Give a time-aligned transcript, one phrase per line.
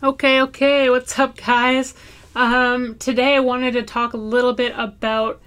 [0.00, 1.92] Okay, okay, what's up, guys?
[2.36, 5.40] Um, today I wanted to talk a little bit about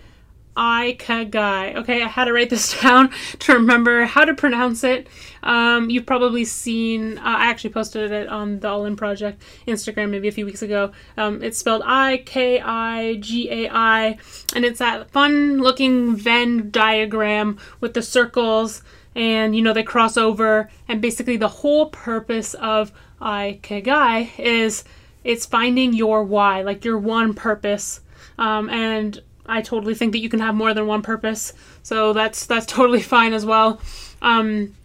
[0.57, 1.77] Ikigai.
[1.77, 5.07] Okay, I had to write this down to remember how to pronounce it.
[5.41, 10.09] Um, you've probably seen, uh, I actually posted it on the All In Project Instagram
[10.09, 10.91] maybe a few weeks ago.
[11.15, 14.17] Um, it's spelled I K I G A I,
[14.53, 18.83] and it's that fun looking Venn diagram with the circles
[19.15, 24.83] and you know they cross over and basically the whole purpose of Ikigai is
[25.23, 28.01] it's finding your why, like your one purpose.
[28.37, 32.45] Um, and I totally think that you can have more than one purpose, so that's
[32.45, 33.81] that's totally fine as well.
[34.21, 34.75] Um,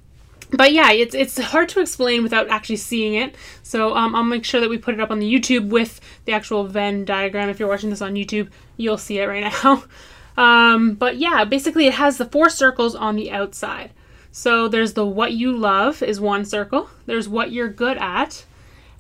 [0.51, 3.35] but yeah, it's it's hard to explain without actually seeing it.
[3.63, 6.33] So um, I'll make sure that we put it up on the YouTube with the
[6.33, 7.49] actual Venn diagram.
[7.49, 9.85] If you're watching this on YouTube, you'll see it right now.
[10.39, 13.91] Um, but yeah, basically it has the four circles on the outside.
[14.39, 16.91] So there's the what you love is one circle.
[17.07, 18.45] There's what you're good at,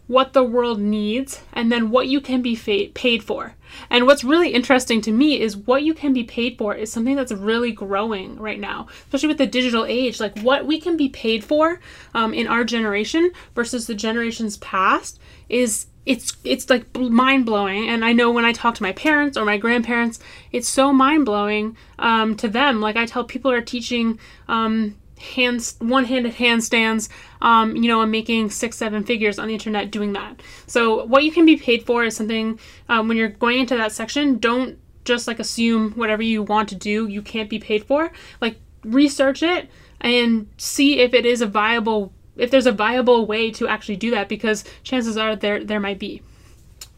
[0.06, 3.54] what the world needs, and then what you can be fa- paid for.
[3.90, 7.16] And what's really interesting to me is what you can be paid for is something
[7.16, 10.20] that's really growing right now, especially with the digital age.
[10.20, 11.80] Like what we can be paid for
[12.14, 17.90] um, in our generation versus the generations past is it's it's like mind blowing.
[17.90, 20.18] And I know when I talk to my parents or my grandparents,
[20.50, 22.80] it's so mind blowing um, to them.
[22.80, 24.18] Like I tell people are teaching.
[24.48, 27.08] Um, hands one-handed handstands
[27.40, 30.42] um, you know and making six seven figures on the internet doing that.
[30.66, 33.92] So what you can be paid for is something um, when you're going into that
[33.92, 38.12] section don't just like assume whatever you want to do you can't be paid for.
[38.40, 39.68] Like research it
[40.00, 44.10] and see if it is a viable if there's a viable way to actually do
[44.10, 46.22] that because chances are there there might be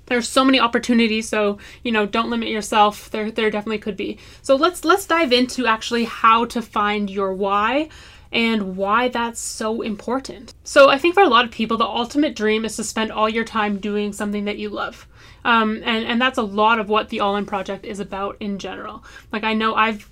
[0.09, 3.11] there's so many opportunities so you know don't limit yourself.
[3.11, 4.19] There there definitely could be.
[4.43, 7.89] So let's let's dive into actually how to find your why
[8.31, 10.55] and why that's so important.
[10.65, 13.29] So i think for a lot of people the ultimate dream is to spend all
[13.29, 15.07] your time doing something that you love.
[15.45, 18.59] Um, and and that's a lot of what the all in project is about in
[18.59, 19.05] general.
[19.33, 20.09] Like i know i've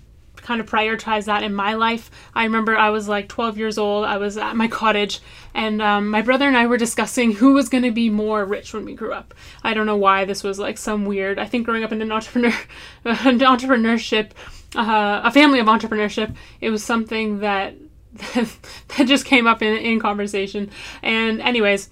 [0.47, 2.11] kind of prioritize that in my life.
[2.35, 4.05] I remember I was like 12 years old.
[4.05, 5.21] I was at my cottage,
[5.53, 8.73] and um, my brother and I were discussing who was going to be more rich
[8.73, 9.35] when we grew up.
[9.65, 11.39] I don't know why this was like some weird.
[11.39, 12.55] I think growing up in an entrepreneur,
[13.05, 14.31] an entrepreneurship,
[14.77, 17.75] uh, a family of entrepreneurship, it was something that
[18.35, 20.71] that just came up in, in conversation.
[21.03, 21.91] And anyways.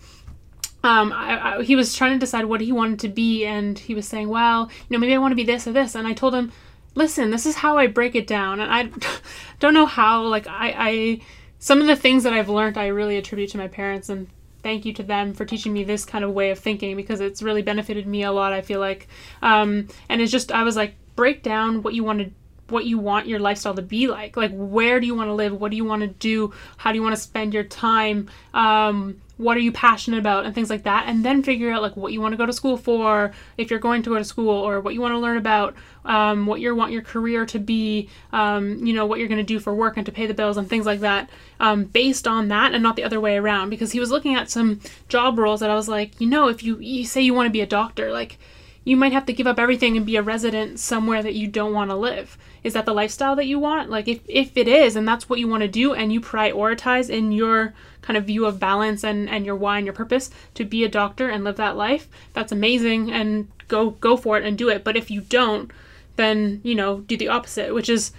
[0.82, 3.94] Um, I, I, he was trying to decide what he wanted to be, and he
[3.94, 6.12] was saying, "Well, you know, maybe I want to be this or this." And I
[6.12, 6.52] told him,
[6.94, 8.60] listen, this is how I break it down.
[8.60, 8.90] And I
[9.60, 11.20] don't know how, like, I, I,
[11.58, 14.08] some of the things that I've learned, I really attribute to my parents.
[14.08, 14.28] And
[14.62, 17.42] thank you to them for teaching me this kind of way of thinking because it's
[17.42, 19.08] really benefited me a lot, I feel like.
[19.42, 22.30] Um, and it's just, I was like, break down what you want to
[22.68, 24.36] what you want your lifestyle to be like.
[24.36, 25.60] Like where do you want to live?
[25.60, 26.52] What do you want to do?
[26.76, 28.30] How do you want to spend your time?
[28.52, 30.46] Um, what are you passionate about?
[30.46, 31.04] And things like that.
[31.08, 33.80] And then figure out like what you want to go to school for if you're
[33.80, 35.74] going to go to school or what you want to learn about
[36.04, 39.42] um, what you want your career to be um, you know what you're going to
[39.42, 41.30] do for work and to pay the bills and things like that
[41.60, 43.70] um, based on that and not the other way around.
[43.70, 46.62] Because he was looking at some job roles that i was like you know if
[46.62, 48.38] you, you say you want to be a doctor like
[48.84, 51.72] you might have to give up everything and be a resident somewhere that you don't
[51.72, 52.36] want to live.
[52.64, 53.90] Is that the lifestyle that you want?
[53.90, 57.10] Like if if it is and that's what you want to do and you prioritize
[57.10, 60.64] in your kind of view of balance and and your why and your purpose to
[60.64, 64.58] be a doctor and live that life, that's amazing and go go for it and
[64.58, 64.82] do it.
[64.82, 65.70] But if you don't,
[66.16, 68.12] then, you know, do the opposite, which is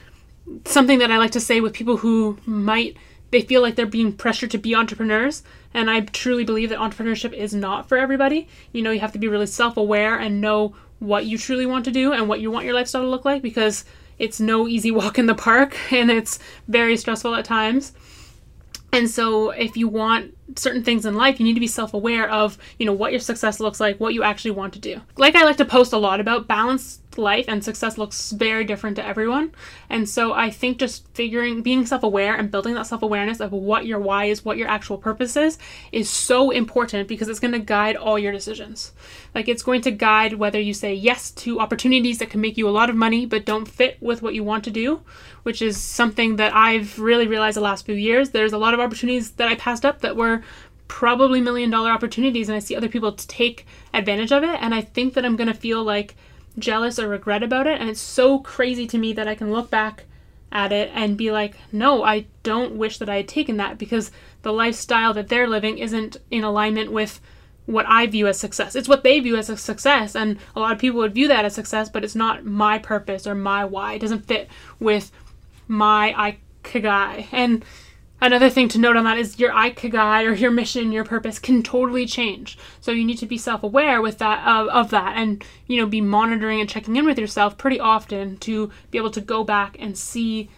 [0.66, 2.96] something that I like to say with people who might
[3.32, 5.44] they feel like they're being pressured to be entrepreneurs.
[5.74, 8.48] And I truly believe that entrepreneurship is not for everybody.
[8.72, 11.86] You know, you have to be really self aware and know what you truly want
[11.86, 13.84] to do and what you want your lifestyle to look like because
[14.18, 17.94] it's no easy walk in the park and it's very stressful at times.
[18.92, 22.58] And so if you want certain things in life, you need to be self-aware of,
[22.78, 25.02] you know, what your success looks like, what you actually want to do.
[25.18, 28.96] Like I like to post a lot about balance life and success looks very different
[28.98, 29.54] to everyone.
[29.90, 33.52] And so I think just figuring, being self aware and building that self awareness of
[33.52, 35.58] what your why is, what your actual purpose is,
[35.92, 38.92] is so important because it's going to guide all your decisions.
[39.34, 42.68] Like it's going to guide whether you say yes to opportunities that can make you
[42.68, 45.02] a lot of money but don't fit with what you want to do,
[45.44, 48.32] which is something that I've really realized the last few years.
[48.32, 50.35] There's a lot of opportunities that I passed up that were
[50.88, 54.82] probably million dollar opportunities and I see other people take advantage of it and I
[54.82, 56.16] think that I'm going to feel like
[56.58, 57.80] jealous or regret about it.
[57.80, 60.06] And it's so crazy to me that I can look back
[60.52, 64.12] at it and be like, no, I don't wish that I had taken that because
[64.42, 67.20] the lifestyle that they're living isn't in alignment with
[67.66, 68.76] what I view as success.
[68.76, 70.16] It's what they view as a success.
[70.16, 73.26] And a lot of people would view that as success, but it's not my purpose
[73.26, 73.94] or my why.
[73.94, 74.50] It doesn't fit
[74.80, 75.12] with
[75.68, 77.28] my ikigai.
[77.32, 77.66] And
[78.26, 81.62] Another thing to note on that is your ikigai or your mission, your purpose can
[81.62, 82.58] totally change.
[82.82, 86.02] So you need to be self-aware with that of, of that and you know be
[86.02, 89.96] monitoring and checking in with yourself pretty often to be able to go back and
[89.96, 90.50] see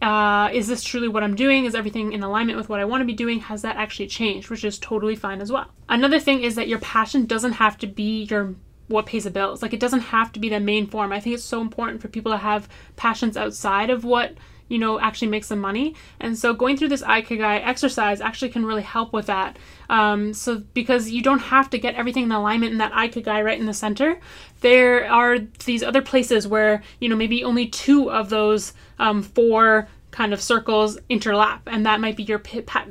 [0.00, 1.66] uh, is this truly what I'm doing?
[1.66, 3.40] Is everything in alignment with what I want to be doing?
[3.40, 4.48] Has that actually changed?
[4.48, 5.66] Which is totally fine as well.
[5.90, 8.54] Another thing is that your passion doesn't have to be your
[8.88, 9.60] what pays the bills.
[9.60, 11.12] Like it doesn't have to be the main form.
[11.12, 14.32] I think it's so important for people to have passions outside of what
[14.70, 15.94] you know actually make some money.
[16.18, 19.58] And so going through this ikigai exercise actually can really help with that.
[19.90, 23.60] Um, so because you don't have to get everything in alignment in that ikigai right
[23.60, 24.18] in the center
[24.60, 29.88] there are these other places where you know maybe only two of those um, four
[30.10, 32.42] kind of circles interlap and that might be your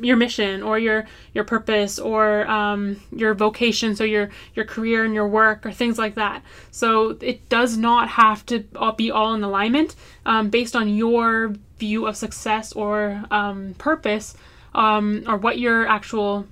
[0.02, 5.14] your mission or your your purpose or um, your vocation so your your career and
[5.14, 6.42] your work or things like that.
[6.72, 8.66] So it does not have to
[8.96, 9.96] be all in alignment
[10.26, 14.36] um, based on your view of success or um, purpose
[14.76, 16.46] um, or what your actual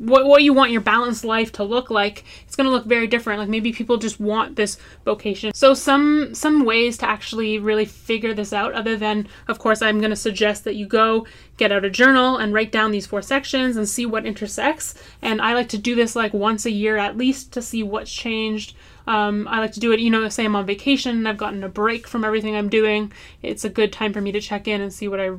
[0.00, 3.06] what, what you want your balanced life to look like it's going to look very
[3.06, 3.38] different.
[3.38, 5.52] Like maybe people just want this vocation.
[5.54, 9.98] So some some ways to actually really figure this out other than of course i'm
[9.98, 11.26] going to suggest that you go
[11.58, 14.94] get out a journal and write down these four sections and see what intersects.
[15.20, 18.12] And i like to do this like once a year at least to see what's
[18.12, 18.74] changed.
[19.06, 21.62] Um, I like to do it, you know, say I'm on vacation and I've gotten
[21.62, 23.12] a break from everything I'm doing.
[23.42, 25.32] It's a good time for me to check in and see what I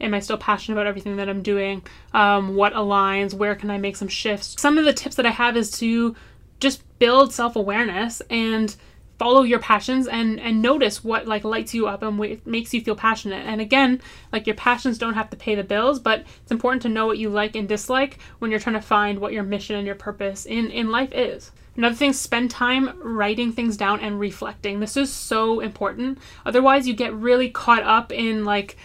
[0.00, 1.82] am I still passionate about everything that I'm doing?
[2.12, 3.34] Um, what aligns?
[3.34, 4.54] Where can I make some shifts?
[4.58, 6.14] Some of the tips that I have is to
[6.60, 8.74] just build self awareness and
[9.18, 12.82] follow your passions and and notice what like lights you up and what makes you
[12.82, 13.98] feel passionate and again
[14.30, 17.16] like your passions don't have to pay the bills but it's important to know what
[17.16, 20.44] you like and dislike when you're trying to find what your mission and your purpose
[20.44, 24.80] in in life is Another thing, spend time writing things down and reflecting.
[24.80, 26.18] This is so important.
[26.46, 28.78] Otherwise, you get really caught up in like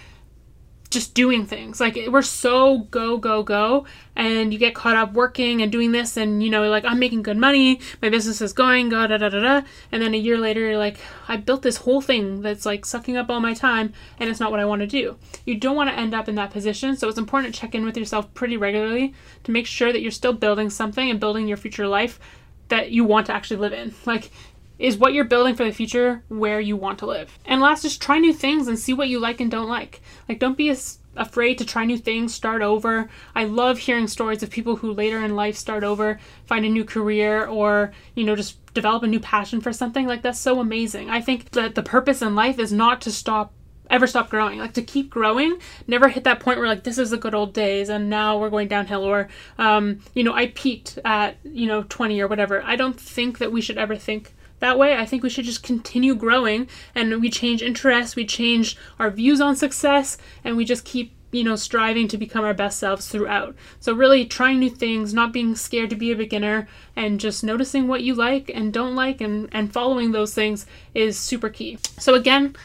[0.91, 1.79] just doing things.
[1.79, 3.85] Like we're so go go go
[4.15, 7.23] and you get caught up working and doing this and you know like I'm making
[7.23, 10.37] good money, my business is going, da da da da da and then a year
[10.37, 10.97] later you're like
[11.27, 14.51] I built this whole thing that's like sucking up all my time and it's not
[14.51, 15.17] what I want to do.
[15.45, 17.85] You don't want to end up in that position, so it's important to check in
[17.85, 19.13] with yourself pretty regularly
[19.45, 22.19] to make sure that you're still building something and building your future life
[22.67, 23.93] that you want to actually live in.
[24.05, 24.31] Like
[24.81, 27.37] is what you're building for the future where you want to live.
[27.45, 30.01] And last, just try new things and see what you like and don't like.
[30.27, 33.07] Like, don't be as afraid to try new things, start over.
[33.35, 36.83] I love hearing stories of people who later in life start over, find a new
[36.83, 40.07] career, or, you know, just develop a new passion for something.
[40.07, 41.11] Like, that's so amazing.
[41.11, 43.53] I think that the purpose in life is not to stop
[43.89, 47.09] ever stop growing like to keep growing never hit that point where like this is
[47.09, 50.97] the good old days and now we're going downhill or um, you know i peaked
[51.03, 54.79] at you know 20 or whatever i don't think that we should ever think that
[54.79, 54.95] way.
[54.95, 59.41] I think we should just continue growing and we change interests, we change our views
[59.41, 63.55] on success, and we just keep you know, striving to become our best selves throughout.
[63.79, 67.87] So, really trying new things, not being scared to be a beginner, and just noticing
[67.87, 71.77] what you like and don't like, and, and following those things is super key.
[71.97, 72.55] So, again,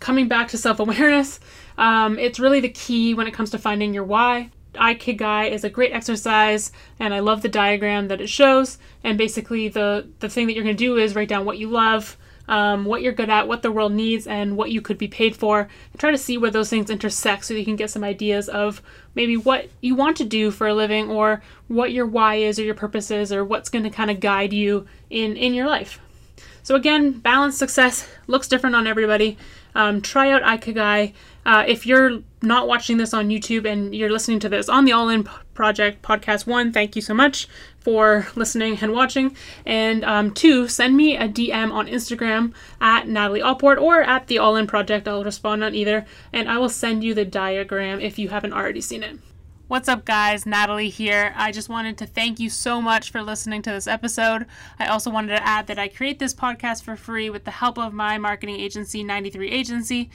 [0.00, 1.38] coming back to self awareness,
[1.78, 4.50] um, it's really the key when it comes to finding your why.
[4.76, 8.78] Ikigai is a great exercise, and I love the diagram that it shows.
[9.02, 11.68] And basically, the the thing that you're going to do is write down what you
[11.68, 12.16] love,
[12.48, 15.36] um, what you're good at, what the world needs, and what you could be paid
[15.36, 15.60] for.
[15.60, 18.82] And try to see where those things intersect, so you can get some ideas of
[19.14, 22.62] maybe what you want to do for a living, or what your why is, or
[22.62, 26.00] your purpose is, or what's going to kind of guide you in in your life.
[26.62, 29.38] So again, balanced success looks different on everybody.
[29.76, 31.12] Um, try out Ikigai.
[31.44, 34.92] Uh, if you're not watching this on YouTube and you're listening to this on the
[34.92, 37.46] All In Project Podcast One, thank you so much
[37.78, 39.36] for listening and watching.
[39.66, 44.38] And um, two, send me a DM on Instagram at Natalie Allport or at the
[44.38, 45.06] All In Project.
[45.06, 48.80] I'll respond on either, and I will send you the diagram if you haven't already
[48.80, 49.18] seen it.
[49.68, 50.46] What's up, guys?
[50.46, 51.34] Natalie here.
[51.34, 54.46] I just wanted to thank you so much for listening to this episode.
[54.78, 57.76] I also wanted to add that I create this podcast for free with the help
[57.76, 60.08] of my marketing agency, 93 Agency.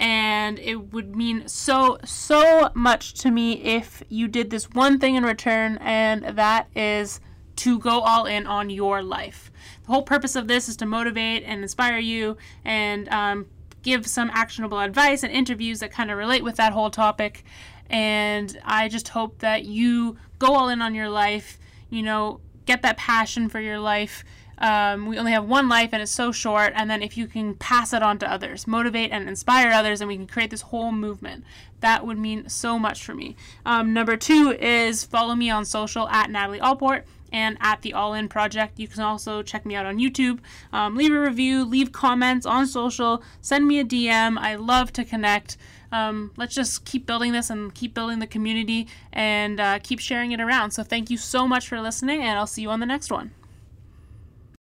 [0.00, 5.14] And it would mean so, so much to me if you did this one thing
[5.14, 7.20] in return, and that is
[7.56, 9.52] to go all in on your life.
[9.86, 13.46] The whole purpose of this is to motivate and inspire you and um,
[13.82, 17.44] give some actionable advice and interviews that kind of relate with that whole topic.
[17.90, 21.58] And I just hope that you go all in on your life,
[21.90, 24.24] you know, get that passion for your life.
[24.58, 26.72] Um, we only have one life and it's so short.
[26.74, 30.08] And then if you can pass it on to others, motivate and inspire others, and
[30.08, 31.44] we can create this whole movement,
[31.80, 33.36] that would mean so much for me.
[33.64, 37.04] Um, number two is follow me on social at Natalie Allport.
[37.30, 38.78] and at the All In Project.
[38.78, 40.38] You can also check me out on YouTube.
[40.72, 44.38] Um, leave a review, leave comments on social, send me a DM.
[44.38, 45.58] I love to connect.
[45.92, 50.32] Um, let's just keep building this and keep building the community and uh, keep sharing
[50.32, 50.72] it around.
[50.72, 53.32] So, thank you so much for listening, and I'll see you on the next one.